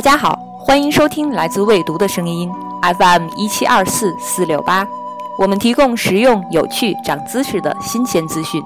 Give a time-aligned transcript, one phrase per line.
[0.00, 2.50] 大家好，欢迎收听来自未读的声音
[2.98, 4.88] FM 一七二四四六八，
[5.36, 8.64] 我们提供实用、有趣、长知识的新鲜资讯。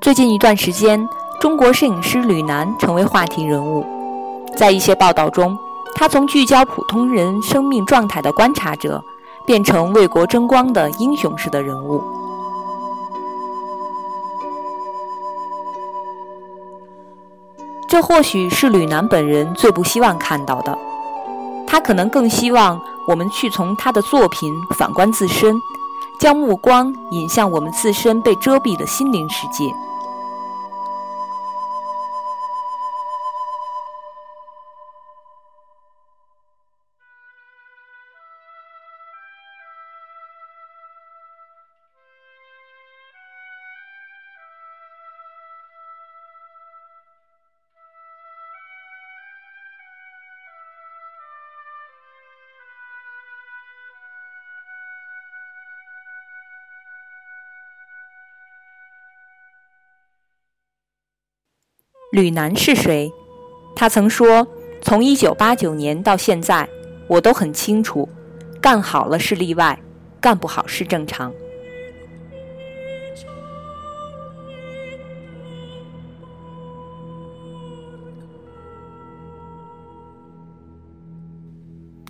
[0.00, 1.08] 最近一段时间，
[1.40, 3.84] 中国摄影师吕楠成为话题人物。
[4.56, 5.58] 在一些报道中，
[5.96, 9.02] 他从聚焦普通人生命状态的观察者，
[9.44, 12.00] 变成为国争光的英雄式的人物。
[17.94, 20.76] 这或许是吕楠本人最不希望看到的。
[21.64, 25.54] 他可能更希望我们去从他的作品反观自身，
[26.18, 29.72] 将目光引向我们自身被遮蔽的心灵世界。
[62.14, 63.12] 吕楠是谁？
[63.74, 64.46] 他曾说
[64.80, 66.68] ：“从1989年到现在，
[67.08, 68.08] 我都很清楚，
[68.60, 69.76] 干好了是例外，
[70.20, 71.32] 干不好是正常。”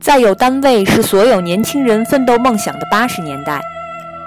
[0.00, 3.60] 再有单位是所有年轻人奋斗梦想的八十年代，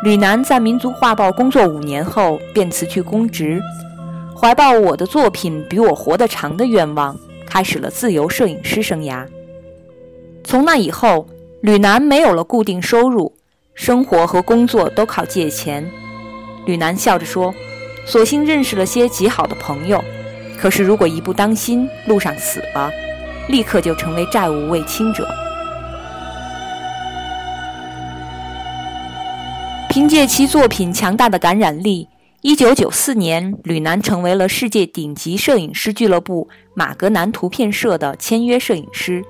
[0.03, 3.59] 吕楠在民族画报工作五年后便辞去公职。
[4.35, 9.25] 怀抱我的作品比我活得长的愿望，开始了自由摄影师生涯。
[10.43, 11.25] 从那以后，
[11.61, 13.33] 吕楠没有了固定收入，
[13.73, 15.89] 生活和工作都靠借钱。
[16.65, 17.53] 吕楠笑着说
[18.05, 20.03] ：“索性认识了些极好的朋友，
[20.57, 22.91] 可是如果一不当心路上死了，
[23.47, 25.27] 立刻就成为债务未清者。”
[29.89, 32.09] 凭借其作品强大的感染力。
[32.43, 39.23] 一九九四年，吕楠成为了世界顶级摄影师俱乐部马格南图片社的签约摄影师。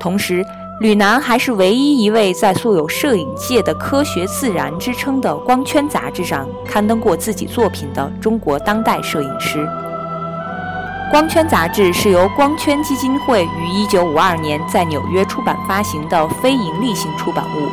[0.00, 0.42] 同时，
[0.80, 9.58] 吕楠还是唯一一位在素有摄影界的科学自然之称的《光圈》杂志上刊登过自己作品的中国当代摄影师。
[11.10, 17.68] 《光圈》杂志是由光圈基金会于一九五二年在纽约出版发行的非营利性出版物，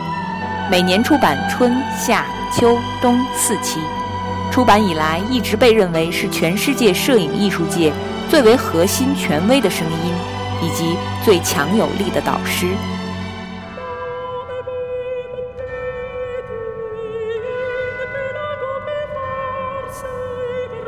[0.70, 3.80] 每年出版春夏秋冬四期。
[4.52, 7.94] 出版以来，一直被认为是全世界摄影艺术界
[8.28, 10.14] 最为核心、权威的声音，
[10.64, 12.68] 以及最强有力的导师。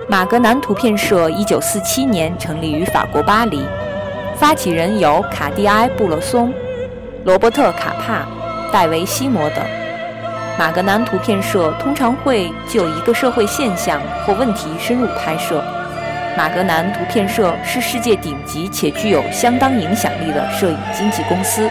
[0.08, 3.64] 马格南图片社一九四七年成立于法国巴黎，
[4.36, 6.52] 发起人有卡蒂埃·布勒松、
[7.24, 8.28] 罗伯特·卡帕、
[8.74, 9.79] 戴维·西摩等。
[10.60, 15.64] 马格南图片社通常会就一个社会现象或问题深入拍摄。
[16.38, 21.70] 马格南图片社是世界顶级且具有相当影响力的摄影经纪公司。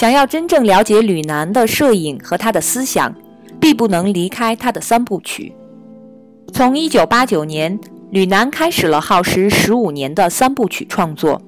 [0.00, 3.14] 想要真正了解吕楠的摄影和他的思想，
[3.60, 5.54] 必不能离开他的三部曲。
[6.54, 7.78] 从1989年，
[8.10, 11.42] 吕楠开始了耗时十五年的三部曲创作。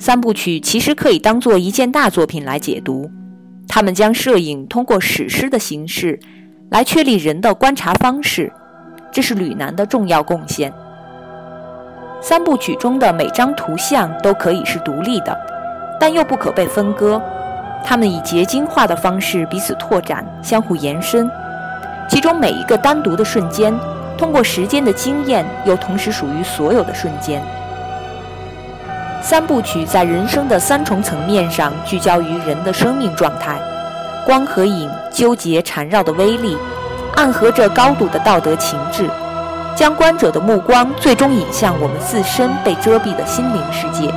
[0.00, 3.08] 三部曲其实可以当做一件大作品来解读，
[3.68, 6.18] 他们将摄影通过史诗的形式
[6.72, 8.52] 来确立人的观察方式，
[9.12, 10.72] 这是吕楠的重要贡献。
[12.20, 15.38] 三部曲中的每张图像都可以是独立的，
[16.00, 17.22] 但又不可被分割。
[17.84, 21.30] 他们以结晶化的方式彼此拓展、相互延伸，
[22.08, 23.74] 其中每一个单独的瞬间，
[24.16, 27.42] 通过时间的经验，又同时属于所有的瞬间。
[29.20, 33.58] 三部曲在人生的三重层面上聚焦于人的生命状态，
[34.24, 36.56] 光和影纠结缠绕的威力，
[37.16, 39.08] 暗合着高度的道德情志，
[39.74, 44.08] 将观者的目光最终引向我们自身被遮蔽的心灵世界。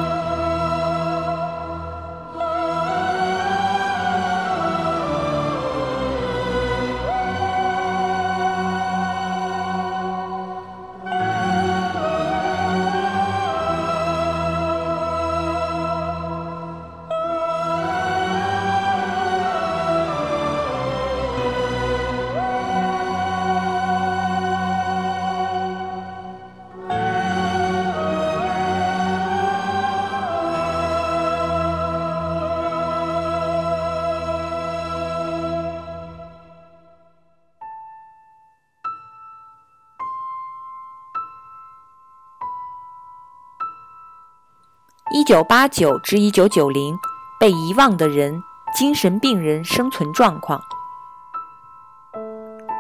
[45.22, 46.98] 一九八九至一九九零，
[47.40, 48.42] 被遗忘的人，
[48.76, 50.60] 精神病人生存状况。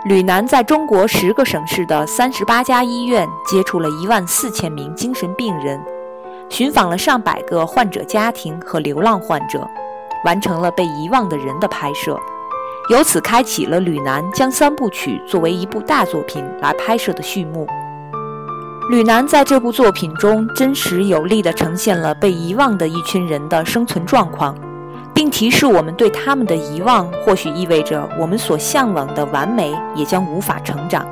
[0.05, 5.79] 吕南在中国十个省市的三十八家医院接触了一万四千名精神病人，
[6.49, 9.69] 寻访了上百个患者家庭和流浪患者，
[10.25, 12.19] 完成了被遗忘的人的拍摄，
[12.89, 17.67] 由此开启了吕南将三部曲作为一部大作品来拍摄的序幕。
[18.91, 24.53] 吕南在这部作品中真实有力地呈现了被遗忘的一群人的生存状况，
[25.13, 31.07] 并提示我们对他们的遗忘或许意味着我们所向往的完美也将无法成长。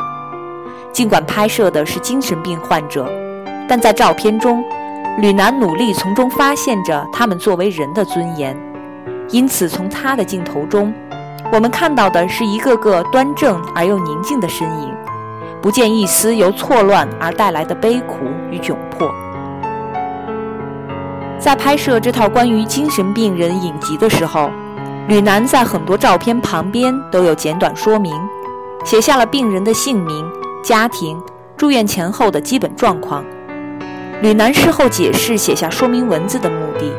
[0.92, 3.10] 尽管拍摄的是精神病患者，
[3.66, 4.62] 但在照片中，
[5.20, 8.54] 吕南努力从中发现着他们作为人的尊严。
[9.30, 10.94] 因此，从他的镜头中，
[11.50, 14.99] 我们看到的是一个个端正而又宁静的身影。
[15.62, 19.10] 不见一丝由错乱而带来的悲苦与窘迫。
[21.38, 24.50] 在拍摄这套关于精神病人影集的时候，
[25.08, 28.14] 吕南在很多照片旁边都有简短说明，
[28.84, 30.30] 写下了病人的姓名、
[30.64, 31.22] 家庭、
[31.56, 33.24] 住院前后的基本状况。
[34.22, 36.92] 吕南事后解释写下说明文字的目的，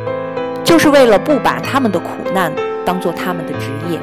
[0.64, 2.50] 就是为了不把他们的苦难
[2.84, 4.00] 当做他们的职业。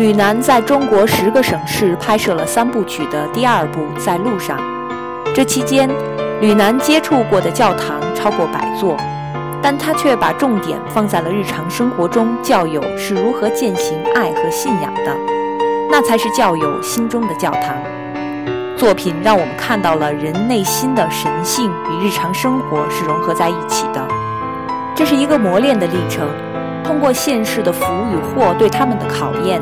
[0.00, 4.58] 吕南在中国十个省市拍摄了三部曲的第二部《在路上》。
[5.34, 5.90] 这期间，
[6.40, 8.96] 吕南接触过的教堂超过百座，
[9.60, 15.14] 但他却把重点放在了日常生活中教友是如何践行爱和信仰的，
[15.90, 17.76] 那才是教友心中的教堂。
[18.78, 24.02] 作品让我们看到了人内心的神性与日常生活是融合在一起的，
[24.94, 26.26] 这是一个磨练的历程，
[26.82, 29.60] 通过现世的福与祸对他们的考验。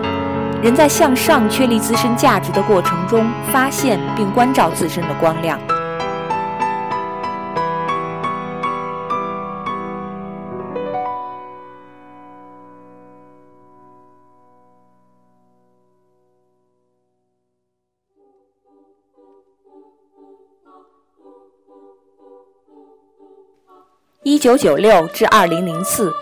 [0.60, 5.56] 人在向上确立自身价值的过程中，发现并关照自身的光亮。
[24.25, 26.12] 一九九六至二零零四，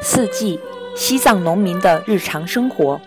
[0.00, 0.58] 四季，
[0.96, 2.98] 西藏农民的日常生活。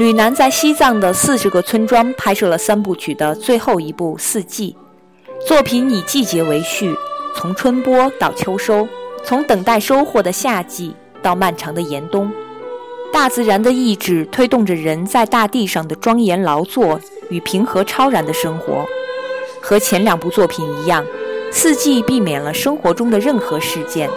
[0.00, 4.74] 吕南在西藏的四十个村庄拍摄了三部曲的最后一部《四季》，
[5.46, 6.96] 作品以季节为序，
[7.36, 8.88] 从春播到秋收，
[9.22, 12.32] 从等待收获的夏季到漫长的严冬，
[13.12, 16.98] 大自然的意志推动着人在大地上的庄严劳作
[17.28, 18.86] 与平和超然的生活。
[19.60, 21.04] 和前两部作品一样，
[21.52, 24.08] 《四季》避免了生活中的任何事件，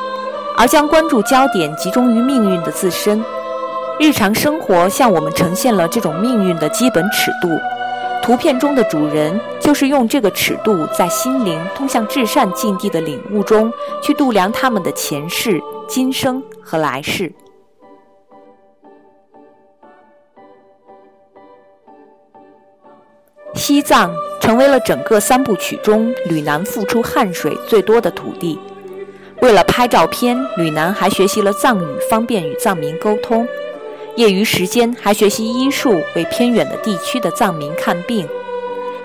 [0.56, 3.22] 而将关注焦点集中于命运的自身。
[4.00, 7.48] 日常生活向我们呈现了这种命运的基本尺度，
[8.22, 13.72] 图片中的主人就是用这个尺度，在心灵通向至善境地的领悟中
[14.02, 17.32] 去度量他们的前世、今生和来世。
[23.54, 28.60] 西藏成为了整个三部曲中吕南付出汗水最多的土地。
[29.42, 33.48] 为了拍照片，吕南还学习了藏语，方便与藏民沟通。
[34.16, 38.28] 业余时间还学习医术，为偏远的地区的藏民看病，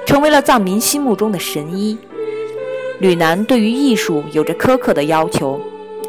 [0.05, 1.97] 成为了藏民心目中的神医。
[2.99, 5.59] 吕楠对于艺术有着苛刻的要求，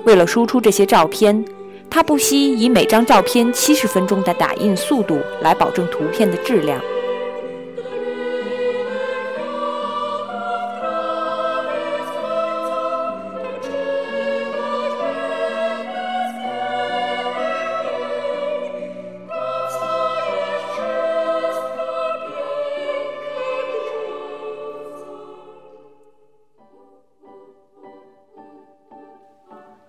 [0.04, 1.46] 为了输出这些照片，
[1.90, 6.82] 他不惜以每张照片七十分钟的打印速度来保证图片的质量。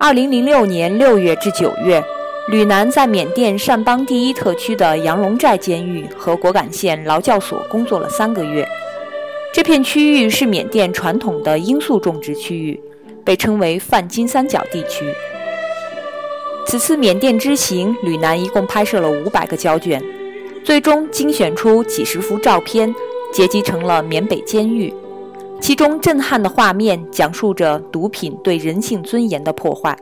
[0.03, 2.03] 二零零六年六月至九月，
[2.49, 8.67] 吕南在缅甸善邦第一特区的羊龙寨监狱和果敢县劳教所工作了三个月。
[9.53, 12.81] 这片区域是缅甸传统的罂粟种植区域，
[13.23, 15.05] 被称为泛金三角地区。
[16.67, 20.03] 此次缅甸之行，吕南一共拍摄了五百个胶卷，
[20.65, 22.93] 最终精选出几十幅照片，
[23.35, 24.89] 结集成了《缅北监狱》。
[25.61, 29.97] 其中震撼的画面讲述着毒品对人性尊严的破坏。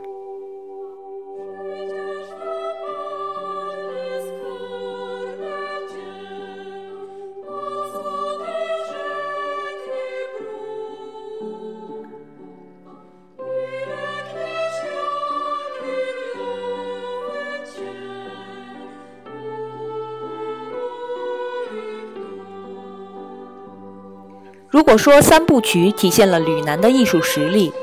[24.71, 27.73] 如果说三部曲体现了吕南的艺术实力，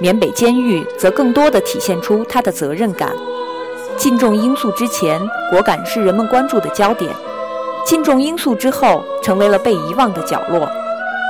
[0.00, 3.10] 缅北监狱则更多地体现出他的责任感。
[3.96, 7.10] 禁重罂粟之前，果敢是人们关注的焦点；
[7.84, 10.70] 禁重罂粟之后，成为了被遗忘的角落。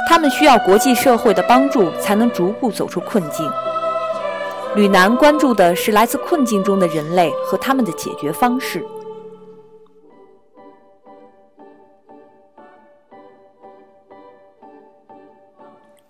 [0.07, 3.51] 他们需要国际社会的帮助，才能逐步走出困境。
[4.75, 8.87] 吕南关注的是来自困境中的人类和他们的解决方式。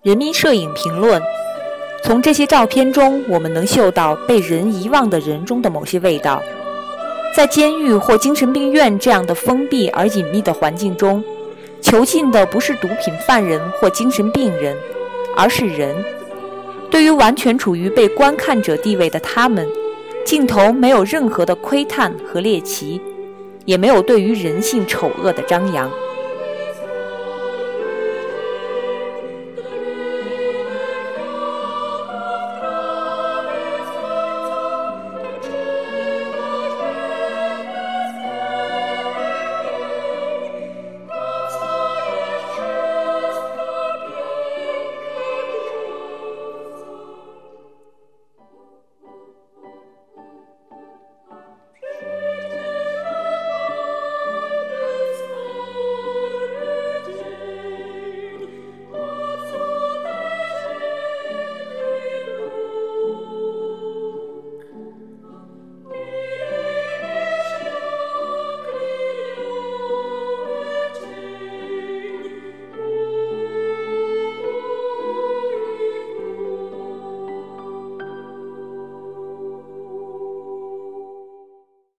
[0.03, 1.19] 人民摄影评论：
[2.03, 6.41] 从这些照片中，我们能嗅到被人遗忘的人中的某些味道。
[7.35, 11.23] 在监狱或精神病院这样的封闭而隐秘的环境中，
[11.81, 14.77] 囚禁的不是毒品犯人或精神病人，
[15.35, 15.95] 而是人。
[16.91, 19.67] 对于完全处于被观看者地位的他们，
[20.23, 23.01] 镜头没有任何的窥探和猎奇，
[23.65, 25.91] 也没有对于人性丑恶的张扬。